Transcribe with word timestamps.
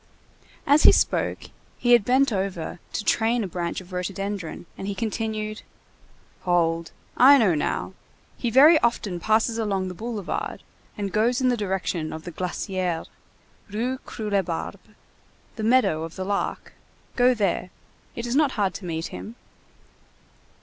As 0.65 0.81
he 0.81 0.91
spoke, 0.91 1.43
he 1.77 1.91
had 1.91 2.03
bent 2.03 2.33
over 2.33 2.79
to 2.91 3.03
train 3.05 3.43
a 3.43 3.47
branch 3.47 3.81
of 3.81 3.93
rhododendron, 3.93 4.65
and 4.75 4.87
he 4.87 4.95
continued:— 4.95 5.61
"Hold, 6.41 6.89
I 7.17 7.37
know 7.37 7.53
now. 7.53 7.93
He 8.35 8.49
very 8.49 8.79
often 8.79 9.19
passes 9.19 9.59
along 9.59 9.89
the 9.89 9.93
boulevard, 9.93 10.63
and 10.97 11.11
goes 11.13 11.39
in 11.39 11.49
the 11.49 11.55
direction 11.55 12.11
of 12.11 12.23
the 12.23 12.31
Glacière, 12.31 13.05
Rue 13.69 13.99
Croulebarbe. 13.99 14.79
The 15.55 15.63
meadow 15.63 16.01
of 16.01 16.15
the 16.15 16.25
Lark. 16.25 16.73
Go 17.15 17.35
there. 17.35 17.69
It 18.15 18.25
is 18.25 18.35
not 18.35 18.53
hard 18.53 18.73
to 18.73 18.85
meet 18.85 19.09
him." 19.13 19.35